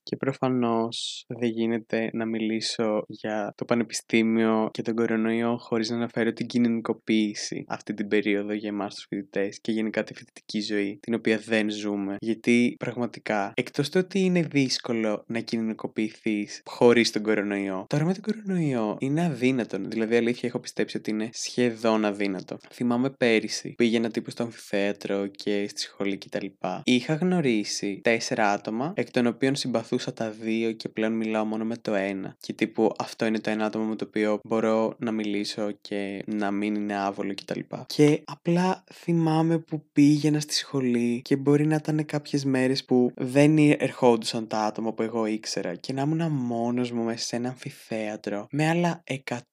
Και 0.05 0.17
προφανώς 0.17 1.25
δεν 1.29 1.49
γίνεται 1.49 2.11
να 2.13 2.27
μιλήσω 2.27 3.05
για 3.07 3.53
το 3.57 3.65
πανεπιστήμιο 3.65 4.69
και 4.73 4.83
τον 4.83 4.95
κορονοϊό 4.95 5.57
χωρίς 5.59 5.91
να 5.91 5.97
αναφέρω 5.97 6.33
την 6.33 6.47
κοινωνικοποίηση 6.47 7.65
αυτή 7.69 7.95
την 7.95 8.09
περίοδο 8.09 8.53
για 8.53 8.69
εμάς 8.69 8.95
τους 8.95 9.07
φοιτητές 9.09 9.61
και 9.61 9.73
γενικά 9.73 10.05
τη 10.05 10.15
φοιτητική 10.15 10.61
ζωή, 10.61 10.99
την 11.01 11.15
οποία 11.15 11.39
δεν 11.39 11.71
ζούμε. 11.71 12.17
Γιατί 12.21 12.75
πραγματικά, 12.79 13.53
εκτός 13.55 13.91
του 13.91 14.01
ότι 14.05 14.21
είναι 14.21 14.43
δύσκολο 14.43 15.25
να 15.27 15.41
κοινωνικοποιηθεί 15.41 16.49
χωρίς 16.65 17.11
τον 17.11 17.23
κορονοϊό, 17.23 17.85
τώρα 17.89 18.05
με 18.05 18.13
τον 18.13 18.23
κορονοϊό 18.23 18.97
είναι 19.01 19.25
αδύνατο. 19.25 19.79
Δηλαδή, 19.81 20.17
αλήθεια, 20.17 20.49
έχω 20.49 20.59
πιστέψει 20.59 20.97
ότι 20.97 21.11
είναι 21.11 21.29
σχεδόν 21.33 22.05
αδύνατο. 22.05 22.59
Θυμάμαι 22.71 23.11
πέρυσι, 23.11 23.75
πήγαινα 23.77 24.11
τύπου 24.11 24.31
στο 24.31 24.43
αμφιθέατρο 24.43 25.27
και 25.27 25.69
στη 25.69 25.81
σχολή 25.81 26.19
κτλ. 26.19 26.47
Είχα 26.85 27.15
γνωρίσει 27.15 28.01
τέσσερα 28.03 28.51
άτομα, 28.51 28.93
εκ 28.97 29.11
των 29.11 29.27
οποίων 29.27 29.55
συμπαθούσα 29.55 29.93
συζητούσα 29.99 30.13
τα 30.13 30.31
δύο 30.45 30.73
και 30.73 30.89
πλέον 30.89 31.13
μιλάω 31.13 31.45
μόνο 31.45 31.65
με 31.65 31.77
το 31.77 31.95
ένα. 31.95 32.37
Και 32.41 32.53
τύπου 32.53 32.93
αυτό 32.99 33.27
είναι 33.27 33.41
το 33.41 33.51
ένα 33.51 33.65
άτομο 33.65 33.85
με 33.85 33.97
το 33.97 34.05
οποίο 34.09 34.41
μπορώ 34.45 34.95
να 34.99 35.11
μιλήσω 35.11 35.71
και 35.81 36.23
να 36.27 36.51
μην 36.51 36.75
είναι 36.75 36.97
άβολο 36.97 37.35
κτλ. 37.35 37.61
Και, 37.61 37.85
και 37.87 38.23
απλά 38.25 38.85
θυμάμαι 38.93 39.59
που 39.59 39.83
πήγαινα 39.93 40.41
στη 40.41 40.55
σχολή 40.55 41.21
και 41.25 41.37
μπορεί 41.37 41.67
να 41.67 41.75
ήταν 41.75 42.05
κάποιες 42.05 42.45
μέρες 42.45 42.85
που 42.85 43.13
δεν 43.15 43.59
ερχόντουσαν 43.59 44.47
τα 44.47 44.59
άτομα 44.59 44.93
που 44.93 45.03
εγώ 45.03 45.27
ήξερα 45.27 45.75
και 45.75 45.93
να 45.93 46.03
ήμουν 46.03 46.31
μόνος 46.31 46.91
μου 46.91 47.03
μέσα 47.03 47.27
σε 47.27 47.37
ένα 47.37 47.49
αμφιθέατρο 47.49 48.47
με 48.51 48.69
άλλα 48.69 49.03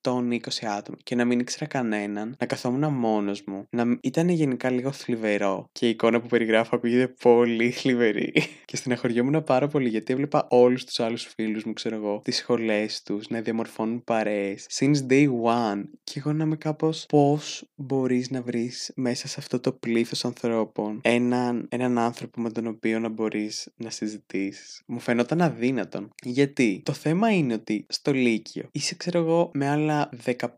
120 0.04 0.38
άτομα 0.78 0.98
και 1.04 1.16
να 1.16 1.26
μην 1.26 1.40
ήξερα 1.40 1.66
κανέναν, 1.66 2.36
να 2.40 2.46
καθόμουν 2.46 2.94
μόνος 2.94 3.44
μου. 3.44 3.68
Να 3.70 3.98
ήταν 4.02 4.30
γενικά 4.30 4.70
λίγο 4.70 4.92
θλιβερό 4.92 5.68
και 5.72 5.86
η 5.86 5.90
εικόνα 5.90 6.22
που 6.22 6.28
περιγράφω 6.28 6.76
ακούγεται 6.76 7.08
πολύ 7.08 7.72
θλιβερή. 7.72 8.34
και 8.66 8.78
στεναχωριόμουν 8.78 9.44
πάρα 9.44 9.68
πολύ 9.68 9.90
γιατί 9.90 10.14
έβλεπα 10.14 10.31
έβλεπα 10.32 10.48
όλους 10.50 10.86
τους 10.86 11.00
άλλους 11.00 11.24
φίλους 11.36 11.64
μου, 11.64 11.74
ξέρω 11.74 11.96
εγώ, 11.96 12.22
τις 12.24 12.36
σχολές 12.36 13.04
τους, 13.04 13.30
να 13.30 13.42
διαμορφώνουν 13.42 14.04
παρέες. 14.04 14.68
Since 14.80 14.98
day 15.10 15.28
one. 15.44 15.84
Και 16.04 16.20
εγώ 16.20 16.34
να 16.34 16.44
είμαι 16.44 16.56
κάπως 16.56 17.06
πώς 17.08 17.70
μπορείς 17.76 18.30
να 18.30 18.42
βρεις 18.42 18.92
μέσα 18.96 19.28
σε 19.28 19.36
αυτό 19.40 19.60
το 19.60 19.72
πλήθος 19.72 20.26
ανθρώπων 20.26 21.00
έναν, 21.04 21.68
έναν 21.70 21.98
άνθρωπο 21.98 22.42
με 22.42 22.52
τον 22.52 22.68
οποίο 22.68 23.00
να 23.00 23.10
μπορείς 23.10 23.68
να 23.76 23.90
συζητήσεις. 23.90 24.82
Μου 24.86 25.00
φαινόταν 25.00 25.42
αδύνατον. 25.42 26.10
Γιατί; 26.24 26.82
Το 26.86 26.94
θέμα 26.94 27.32
είναι 27.32 27.54
ότι 27.54 27.86
στο 27.90 28.14
Λύκειο 28.14 28.70
είσαι, 28.72 28.96
ξέρω 28.96 29.20
εγώ, 29.20 29.52
με 29.54 29.70
άλλα 29.70 30.10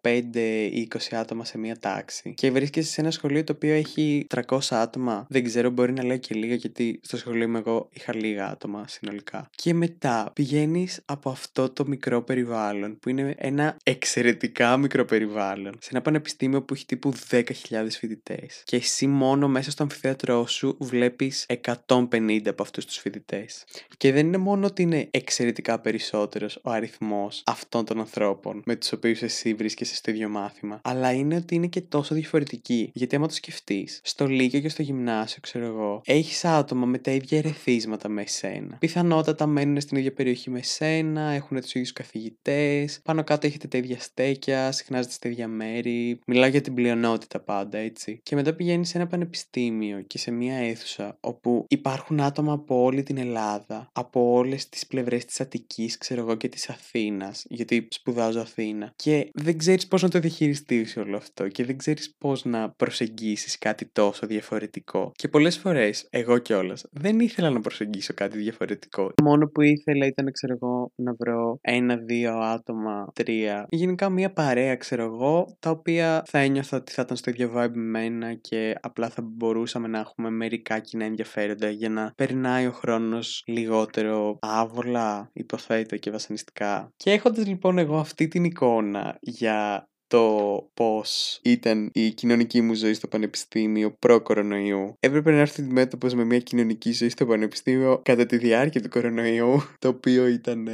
15 0.02 0.70
ή 0.72 0.88
20 1.12 1.16
άτομα 1.16 1.46
σε 1.46 1.58
μία 1.58 1.78
τάξη 1.80 2.34
και 2.34 2.52
βρίσκεσαι 2.52 2.92
σε 2.92 3.02
ένα 3.02 3.12
σχολείο 3.12 3.44
το 3.44 3.54
οποίο 3.54 3.74
έχει 3.74 4.28
300 4.36 4.58
άτομα. 4.70 5.26
Δεν 5.30 5.44
ξέρω, 5.44 5.70
μπορεί 5.70 5.94
να 5.94 6.04
λέω 6.04 6.18
και 6.18 6.36
λίγα 6.36 6.56
γιατί 6.56 7.00
στο 7.04 7.18
σχολείο 7.18 7.50
μου 7.50 7.58
εγώ 7.58 7.90
είχα 7.92 8.16
λίγα 8.16 8.50
άτομα 8.50 8.88
συνολικά. 8.88 9.50
Και 9.64 9.74
μετά 9.74 10.32
πηγαίνεις 10.34 11.02
από 11.06 11.30
αυτό 11.30 11.70
το 11.70 11.86
μικρό 11.88 12.22
περιβάλλον 12.22 13.00
που 13.00 13.10
είναι 13.10 13.36
ένα 13.38 13.78
εξαιρετικά 13.84 14.78
μικρό 14.78 15.06
περιβάλλον 15.06 15.74
σε 15.80 15.90
ένα 15.92 16.02
πανεπιστήμιο 16.02 16.64
που 16.64 16.74
έχει 16.74 16.86
τύπου 16.86 17.14
10.000 17.30 17.44
φοιτητές. 17.90 18.62
Και 18.66 18.76
εσύ 18.76 19.08
μόνο 19.08 19.48
μέσα 19.48 19.72
στο 19.72 19.84
αμφιθέατρό 19.84 20.48
σου 20.48 20.78
βλέπεις 20.80 21.46
150 21.88 22.42
από 22.46 22.64
αυτούς 22.64 22.86
τους 22.86 22.98
φοιτητές. 22.98 23.64
Και 23.98 24.12
δεν 24.12 24.26
είναι 24.26 24.38
μόνο 24.38 24.66
ότι 24.66 24.82
είναι 24.82 25.08
εξαιρετικά 25.12 25.80
περισσότερος 25.80 26.60
ο 26.64 26.72
αριθμός 26.72 27.44
αυτών 27.46 27.86
των 27.86 28.00
ανθρώπων 28.00 28.62
με 28.66 28.76
τους 28.76 28.92
οποίους 28.92 29.22
εσύ 29.22 29.54
βρίσκεσαι 29.54 29.96
στο 29.96 30.12
ίδιο 30.12 30.30
μάθημα, 30.30 30.80
αλλά 30.84 31.12
είναι 31.12 31.36
ότι 31.36 31.56
είναι 31.56 31.68
και 31.68 31.82
τόσο 31.82 32.16
διαφορετικοί. 32.16 32.92
Γιατί 32.94 33.16
άμα 33.16 33.28
το 33.28 33.34
σκεφτείς, 33.34 34.00
στο 34.04 34.28
Λύκειο 34.28 34.60
και 34.60 34.70
στο 34.70 34.82
γυμνάσιο, 34.82 35.42
ξέρω 35.42 35.66
εγώ, 35.66 36.02
έχεις 36.06 36.46
άτομα 36.46 36.86
με 36.86 36.98
τα 36.98 37.12
ίδια 37.12 37.38
ερεθίσματα 37.38 38.10
με 38.10 38.22
εσένα. 38.22 38.78
Πιθανότατα 38.80 39.52
μένουν 39.54 39.82
στην 39.82 39.98
ίδια 39.98 40.14
περιοχή 40.14 40.50
με 40.50 40.60
εσένα, 40.60 41.22
έχουν 41.22 41.62
τους 41.62 41.74
ίδιους 41.74 41.94
καθηγητές, 41.94 43.00
πάνω 43.04 43.24
κάτω 43.24 43.48
έχετε 43.48 43.68
τα 43.68 43.78
ίδια 43.78 44.00
στέκια, 44.00 44.72
συχνάζετε 44.72 45.14
στα 45.14 45.30
ίδια 45.30 45.48
μέρη. 45.48 46.20
Μιλάω 46.28 46.50
για 46.50 46.62
την 46.62 46.74
πλειονότητα 46.74 47.40
πάντα, 47.40 47.78
έτσι. 47.78 48.20
Και 48.24 48.36
μετά 48.36 48.54
πηγαίνεις 48.54 48.90
σε 48.90 48.98
ένα 48.98 49.08
πανεπιστήμιο 49.08 50.02
και 50.02 50.18
σε 50.18 50.32
μια 50.32 50.56
αίθουσα 50.56 51.18
όπου 51.20 51.66
υπάρχουν 51.68 52.20
άτομα 52.20 52.54
από 52.54 52.84
όλη 52.84 53.04
την 53.04 53.18
Ελλάδα, 53.18 53.90
από 53.94 54.32
όλες 54.34 54.70
τις 54.70 54.88
πλευρές 54.88 55.26
της 55.26 55.42
Αττικής, 55.42 55.98
ξέρω 55.98 56.22
εγώ, 56.22 56.36
και 56.36 56.48
της 56.48 56.70
Αθήνας, 56.70 57.46
γιατί 57.50 57.88
σπουδάζω 57.90 58.40
Αθήνα. 58.40 58.94
Και 58.96 59.30
δεν 59.34 59.58
ξέρεις 59.58 59.88
πώς 59.88 60.02
να 60.02 60.10
το 60.10 60.20
διαχειριστείς 60.20 60.98
όλο 60.98 61.18
αυτό 61.18 61.48
και 61.48 61.66
δεν 61.66 61.78
ξέρεις 61.78 62.16
πώς 62.18 62.46
να 62.46 62.70
προσεγγίσεις 62.70 63.58
κάτι 63.58 63.86
τόσο 63.86 64.28
διαφορετικό. 64.28 65.12
Και 65.16 65.28
πολλές 65.28 65.58
φορές, 65.58 66.08
εγώ 66.10 66.38
κιόλας, 66.38 66.86
δεν 66.92 67.20
ήθελα 67.20 67.50
να 67.50 67.60
προσεγγίσω 67.60 68.14
κάτι 68.14 68.38
διαφορετικό. 68.38 69.12
Μόνο 69.24 69.43
που 69.48 69.62
ήθελα 69.62 70.06
ήταν, 70.06 70.32
ξέρω 70.32 70.54
εγώ, 70.62 70.92
να 70.96 71.14
βρω 71.20 71.58
ένα-δύο 71.62 72.38
άτομα, 72.38 73.08
τρία. 73.14 73.66
Γενικά 73.70 74.10
μια 74.10 74.34
παρέα, 74.34 74.76
ξέρω 74.76 75.04
εγώ, 75.04 75.58
τα 75.60 75.70
οποία 75.70 76.24
θα 76.26 76.40
ένιωθα 76.40 76.78
ότι 76.78 76.92
θα 76.92 77.02
ήταν 77.02 77.18
στο 77.18 77.30
ίδιο 77.30 77.52
vibe 77.56 77.72
με 77.74 78.04
μένα 78.04 78.34
και 78.34 78.76
απλά 78.82 79.10
θα 79.10 79.22
μπορούσαμε 79.22 79.88
να 79.88 80.00
έχουμε 80.00 80.30
μερικά 80.30 80.80
κοινά 80.80 81.06
ενδιαφέροντα 81.06 81.70
για 81.70 81.90
να 81.90 82.14
περνάει 82.16 82.68
ο 82.68 82.72
χρόνος 82.72 83.44
λιγότερο 83.48 84.38
άβολα, 84.42 85.30
υποθέτω 85.34 85.98
και 85.98 86.12
βασανιστικά. 86.12 86.90
Και 86.96 87.12
έχοντας 87.12 87.48
λοιπόν 87.48 87.78
εγώ 87.78 87.98
αυτή 87.98 88.28
την 88.28 88.44
εικόνα 88.44 89.18
για 89.20 89.88
το 90.14 90.70
πώς 90.74 91.40
ήταν 91.44 91.90
η 91.94 92.10
κοινωνική 92.10 92.62
μου 92.62 92.74
ζωή 92.74 92.94
στο 92.94 93.08
πανεπιστήμιο 93.08 93.92
προ-κορονοϊού. 93.92 94.96
Έπρεπε 95.00 95.32
να 95.32 95.40
έρθει 95.40 95.62
αντιμέτωπος 95.62 96.14
με 96.14 96.24
μια 96.24 96.40
κοινωνική 96.40 96.92
ζωή 96.92 97.10
στο 97.10 97.26
πανεπιστήμιο 97.26 98.02
κατά 98.04 98.26
τη 98.26 98.38
διάρκεια 98.38 98.82
του 98.82 98.90
κορονοϊού, 98.90 99.62
το 99.80 99.88
οποίο 99.88 100.28
ήταν. 100.28 100.68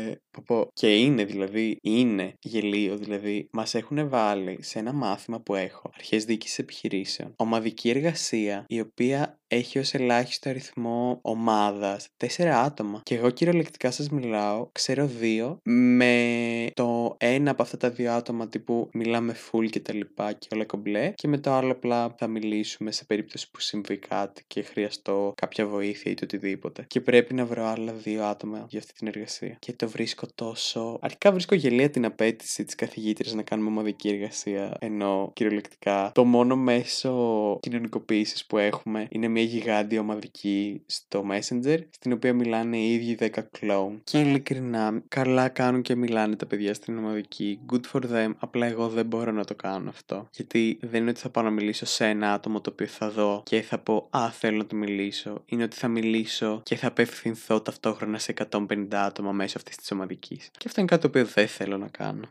Πω, 0.45 0.69
και 0.73 0.95
είναι 0.95 1.23
δηλαδή, 1.23 1.77
είναι 1.81 2.33
γελίο 2.41 2.97
δηλαδή, 2.97 3.47
μας 3.51 3.75
έχουν 3.75 4.09
βάλει 4.09 4.57
σε 4.61 4.79
ένα 4.79 4.93
μάθημα 4.93 5.39
που 5.39 5.55
έχω, 5.55 5.91
αρχές 5.95 6.25
διοίκησης 6.25 6.59
επιχειρήσεων, 6.59 7.33
ομαδική 7.35 7.89
εργασία, 7.89 8.65
η 8.67 8.79
οποία 8.79 9.38
έχει 9.49 9.79
ως 9.79 9.93
ελάχιστο 9.93 10.49
αριθμό 10.49 11.19
ομάδας 11.21 12.07
τέσσερα 12.17 12.61
άτομα. 12.61 13.01
Και 13.03 13.15
εγώ 13.15 13.29
κυριολεκτικά 13.29 13.91
σας 13.91 14.09
μιλάω, 14.09 14.67
ξέρω 14.71 15.05
δύο, 15.05 15.59
με 15.63 16.67
το 16.73 17.15
ένα 17.17 17.51
από 17.51 17.61
αυτά 17.61 17.77
τα 17.77 17.89
δύο 17.89 18.11
άτομα 18.11 18.47
τύπου 18.47 18.89
μιλάμε 18.93 19.35
full 19.51 19.69
και 19.69 19.79
τα 19.79 19.93
λοιπά 19.93 20.33
και 20.33 20.47
όλα 20.53 20.65
κομπλέ. 20.65 21.11
Και 21.15 21.27
με 21.27 21.37
το 21.37 21.51
άλλο 21.51 21.71
απλά 21.71 22.15
θα 22.17 22.27
μιλήσουμε 22.27 22.91
σε 22.91 23.05
περίπτωση 23.05 23.51
που 23.51 23.59
συμβεί 23.59 23.97
κάτι 23.97 24.43
και 24.47 24.61
χρειαστώ 24.61 25.33
κάποια 25.35 25.65
βοήθεια 25.65 26.11
ή 26.11 26.13
το 26.13 26.21
οτιδήποτε. 26.23 26.83
Και 26.87 27.01
πρέπει 27.01 27.33
να 27.33 27.45
βρω 27.45 27.65
άλλα 27.65 27.93
δύο 27.93 28.23
άτομα 28.23 28.65
για 28.69 28.79
αυτή 28.79 28.93
την 28.93 29.07
εργασία. 29.07 29.57
Και 29.59 29.73
το 29.73 29.89
βρίσκω 29.89 30.27
τόσο. 30.35 30.97
Αρχικά 31.01 31.31
βρίσκω 31.31 31.55
γελία 31.55 31.89
την 31.89 32.05
απέτηση 32.05 32.63
της 32.65 32.75
καθηγήτριας 32.75 33.33
να 33.33 33.41
κάνουμε 33.41 33.69
ομαδική 33.69 34.09
εργασία. 34.09 34.77
Ενώ 34.79 35.31
κυριολεκτικά 35.33 36.11
το 36.13 36.25
μόνο 36.25 36.55
μέσο 36.55 37.57
κοινωνικοποίησης 37.61 38.45
που 38.45 38.57
έχουμε 38.57 39.07
είναι 39.09 39.27
μια 39.27 39.38
γιγάντια 39.41 39.99
ομαδική 39.99 40.81
στο 40.85 41.25
Messenger, 41.31 41.79
στην 41.89 42.11
οποία 42.11 42.33
μιλάνε 42.33 42.77
οι 42.77 42.93
ίδιοι 42.93 43.17
10 43.19 43.29
κλόουν. 43.51 44.01
Και 44.03 44.19
ειλικρινά, 44.19 45.03
καλά 45.07 45.49
κάνουν 45.49 45.81
και 45.81 45.95
μιλάνε 45.95 46.35
τα 46.35 46.45
παιδιά 46.45 46.73
στην 46.73 46.97
ομαδική. 46.97 47.59
Good 47.71 47.91
for 47.91 48.01
them. 48.13 48.31
Απλά 48.37 48.65
εγώ 48.65 48.87
δεν 48.89 49.05
μπορώ 49.05 49.31
να 49.31 49.43
το 49.43 49.55
κάνω 49.55 49.89
αυτό. 49.89 50.27
Γιατί 50.31 50.79
δεν 50.81 51.01
είναι 51.01 51.09
ότι 51.09 51.19
θα 51.19 51.29
πάω 51.29 51.43
να 51.43 51.49
μιλήσω 51.49 51.85
σε 51.85 52.05
ένα 52.05 52.33
άτομο 52.33 52.61
το 52.61 52.69
οποίο 52.73 52.87
θα 52.87 53.09
δω 53.09 53.43
και 53.45 53.61
θα 53.61 53.77
πω 53.79 54.07
Α, 54.09 54.29
θέλω 54.31 54.57
να 54.57 54.65
του 54.65 54.75
μιλήσω. 54.75 55.43
Είναι 55.45 55.63
ότι 55.63 55.75
θα 55.75 55.87
μιλήσω 55.87 56.61
και 56.63 56.75
θα 56.75 56.87
απευθυνθώ 56.87 57.61
ταυτόχρονα 57.61 58.19
σε 58.19 58.33
150 58.51 58.87
άτομα 58.91 59.31
μέσω 59.31 59.57
αυτής 59.57 59.75
της 59.75 59.91
ομαδικής. 59.91 60.49
Και 60.57 60.65
αυτό 60.67 60.79
είναι 60.79 60.89
κάτι 60.89 61.01
το 61.01 61.07
οποίο 61.07 61.25
δεν 61.25 61.47
θέλω 61.47 61.77
να 61.77 61.87
κάνω. 61.87 62.29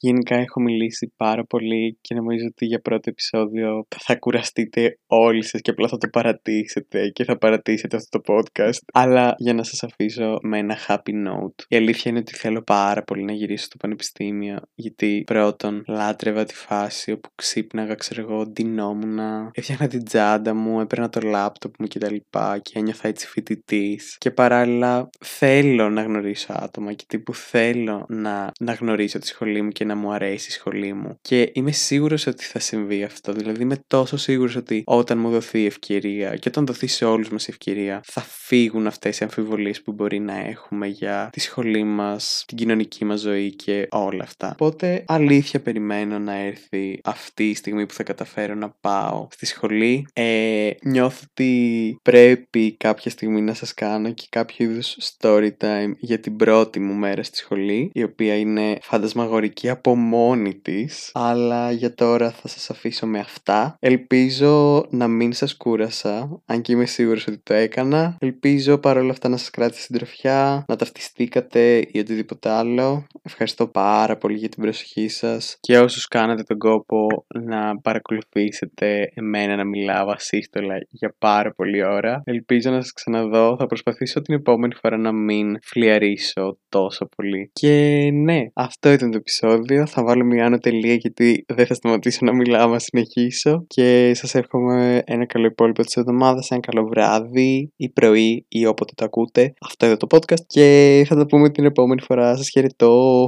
Γενικά 0.00 0.36
έχω 0.36 0.60
μιλήσει 0.60 1.12
πάρα 1.16 1.44
πολύ 1.44 1.98
και 2.00 2.14
νομίζω 2.14 2.46
ότι 2.46 2.66
για 2.66 2.80
πρώτο 2.80 3.10
επεισόδιο 3.10 3.86
θα 3.98 4.16
κουραστείτε 4.16 4.98
όλοι 5.06 5.44
σας 5.44 5.60
και 5.60 5.70
απλά 5.70 5.88
θα 5.88 5.98
το 5.98 6.08
παρατήσετε 6.08 7.08
και 7.08 7.24
θα 7.24 7.38
παρατήσετε 7.38 7.96
αυτό 7.96 8.20
το 8.20 8.34
podcast. 8.34 8.78
Αλλά 8.92 9.34
για 9.38 9.54
να 9.54 9.62
σας 9.62 9.82
αφήσω 9.82 10.38
με 10.42 10.58
ένα 10.58 10.76
happy 10.88 11.10
note. 11.26 11.64
Η 11.68 11.76
αλήθεια 11.76 12.10
είναι 12.10 12.20
ότι 12.20 12.34
θέλω 12.34 12.62
πάρα 12.62 13.02
πολύ 13.02 13.22
να 13.22 13.32
γυρίσω 13.32 13.64
στο 13.64 13.76
πανεπιστήμιο 13.76 14.58
γιατί 14.74 15.22
πρώτον 15.26 15.84
λάτρευα 15.86 16.44
τη 16.44 16.54
φάση 16.54 17.12
όπου 17.12 17.28
ξύπναγα, 17.34 17.94
ξέρω 17.94 18.20
εγώ, 18.20 18.46
ντυνόμουν, 18.46 19.18
έφτιαχνα 19.52 19.86
την 19.88 20.04
τσάντα 20.04 20.54
μου, 20.54 20.80
έπαιρνα 20.80 21.08
το 21.08 21.20
λάπτοπ 21.20 21.74
μου 21.78 21.86
κτλ. 21.86 22.14
Και, 22.14 22.60
και 22.62 22.78
ένιωθα 22.78 23.08
έτσι 23.08 23.26
φοιτητής. 23.26 24.16
Και 24.18 24.30
παράλληλα 24.30 25.10
θέλω 25.24 25.88
να 25.88 26.02
γνωρίσω 26.02 26.52
άτομα 26.56 26.92
και 26.92 27.04
τύπου 27.08 27.34
θέλω 27.34 28.06
να, 28.08 28.52
να 28.60 28.72
γνωρίσω 28.72 29.18
τη 29.18 29.26
σχολή 29.26 29.62
μου 29.62 29.70
και 29.70 29.84
να 29.88 29.94
μου 29.94 30.12
αρέσει 30.12 30.48
η 30.48 30.52
σχολή 30.52 30.92
μου. 30.92 31.18
Και 31.20 31.50
είμαι 31.54 31.70
σίγουρος 31.70 32.26
ότι 32.26 32.44
θα 32.44 32.58
συμβεί 32.58 33.02
αυτό. 33.02 33.32
Δηλαδή 33.32 33.62
είμαι 33.62 33.76
τόσο 33.86 34.16
σίγουρος 34.16 34.56
ότι 34.56 34.82
όταν 34.86 35.18
μου 35.18 35.30
δοθεί 35.30 35.62
η 35.62 35.66
ευκαιρία 35.66 36.36
και 36.36 36.48
όταν 36.48 36.66
δοθεί 36.66 36.86
σε 36.86 37.04
όλους 37.04 37.28
μας 37.28 37.46
η 37.46 37.50
ευκαιρία, 37.50 38.00
θα 38.04 38.20
φύγουν 38.20 38.86
αυτές 38.86 39.18
οι 39.18 39.24
αμφιβολίες 39.24 39.82
που 39.82 39.92
μπορεί 39.92 40.18
να 40.18 40.36
έχουμε 40.36 40.86
για 40.86 41.28
τη 41.32 41.40
σχολή 41.40 41.84
μας, 41.84 42.44
την 42.46 42.56
κοινωνική 42.56 43.04
μας 43.04 43.20
ζωή 43.20 43.54
και 43.54 43.86
όλα 43.90 44.22
αυτά. 44.22 44.50
Οπότε 44.52 45.04
αλήθεια 45.06 45.60
περιμένω 45.60 46.18
να 46.18 46.34
έρθει 46.34 47.00
αυτή 47.04 47.48
η 47.48 47.54
στιγμή 47.54 47.86
που 47.86 47.94
θα 47.94 48.02
καταφέρω 48.02 48.54
να 48.54 48.70
πάω 48.80 49.28
στη 49.30 49.46
σχολή. 49.46 50.06
Ε, 50.12 50.70
νιώθω 50.82 51.20
ότι 51.30 51.98
πρέπει 52.02 52.76
κάποια 52.76 53.10
στιγμή 53.10 53.40
να 53.40 53.54
σας 53.54 53.74
κάνω 53.74 54.12
και 54.12 54.26
κάποιο 54.30 54.70
είδους 54.70 54.96
story 55.18 55.50
time 55.60 55.90
για 55.98 56.20
την 56.20 56.36
πρώτη 56.36 56.80
μου 56.80 56.94
μέρα 56.94 57.22
στη 57.22 57.36
σχολή, 57.36 57.90
η 57.94 58.02
οποία 58.02 58.38
είναι 58.38 58.78
φαντασμαγορική 58.82 59.68
από 59.78 59.94
μόνη 59.96 60.54
της. 60.54 61.10
Αλλά 61.14 61.70
για 61.70 61.94
τώρα 61.94 62.30
θα 62.30 62.48
σας 62.48 62.70
αφήσω 62.70 63.06
με 63.06 63.18
αυτά. 63.18 63.76
Ελπίζω 63.80 64.86
να 64.90 65.08
μην 65.08 65.32
σας 65.32 65.56
κούρασα, 65.56 66.42
αν 66.46 66.60
και 66.62 66.72
είμαι 66.72 66.86
σίγουρος 66.86 67.26
ότι 67.26 67.40
το 67.42 67.54
έκανα. 67.54 68.16
Ελπίζω 68.20 68.78
παρόλα 68.78 69.10
αυτά 69.10 69.28
να 69.28 69.36
σας 69.36 69.50
κράτησε 69.50 69.80
συντροφιά, 69.80 70.64
να 70.68 70.76
ταυτιστήκατε 70.76 71.86
ή 71.90 71.98
οτιδήποτε 71.98 72.48
άλλο. 72.48 73.06
Ευχαριστώ 73.22 73.66
πάρα 73.66 74.16
πολύ 74.16 74.36
για 74.36 74.48
την 74.48 74.62
προσοχή 74.62 75.08
σας 75.08 75.56
και 75.60 75.78
όσους 75.78 76.06
κάνατε 76.06 76.42
τον 76.42 76.58
κόπο 76.58 77.06
να 77.34 77.80
παρακολουθήσετε 77.80 79.10
εμένα 79.14 79.56
να 79.56 79.64
μιλάω 79.64 80.10
ασύστολα 80.10 80.74
για 80.90 81.14
πάρα 81.18 81.52
πολλή 81.52 81.84
ώρα. 81.84 82.22
Ελπίζω 82.24 82.70
να 82.70 82.80
σας 82.80 82.92
ξαναδώ. 82.92 83.56
Θα 83.58 83.66
προσπαθήσω 83.66 84.20
την 84.20 84.34
επόμενη 84.34 84.74
φορά 84.74 84.96
να 84.96 85.12
μην 85.12 85.58
φλιαρίσω 85.62 86.58
τόσο 86.68 87.08
πολύ. 87.16 87.50
Και 87.52 88.08
ναι, 88.12 88.46
αυτό 88.54 88.90
ήταν 88.90 89.10
το 89.10 89.16
επεισόδιο 89.16 89.67
θα 89.86 90.04
βάλω 90.04 90.24
μια 90.24 90.46
άνω 90.46 90.58
τελεία 90.58 90.94
γιατί 90.94 91.44
δεν 91.48 91.66
θα 91.66 91.74
σταματήσω 91.74 92.24
να 92.24 92.32
μιλάω, 92.32 92.68
να 92.68 92.78
συνεχίσω. 92.78 93.64
Και 93.66 94.12
σας 94.14 94.34
εύχομαι 94.34 95.02
ένα 95.06 95.26
καλό 95.26 95.46
υπόλοιπο 95.46 95.82
της 95.82 95.96
εβδομάδας, 95.96 96.50
ένα 96.50 96.60
καλό 96.60 96.86
βράδυ 96.86 97.72
ή 97.76 97.88
πρωί 97.88 98.44
ή 98.48 98.66
όποτε 98.66 98.92
το 98.96 99.04
ακούτε. 99.04 99.54
Αυτό 99.60 99.86
είναι 99.86 99.96
το 99.96 100.06
podcast 100.10 100.44
και 100.46 101.04
θα 101.08 101.16
τα 101.16 101.26
πούμε 101.26 101.50
την 101.50 101.64
επόμενη 101.64 102.00
φορά. 102.00 102.36
Σας 102.36 102.48
χαιρετώ. 102.48 103.26